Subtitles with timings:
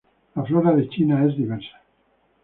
[0.35, 1.79] La Flora of China es diversa.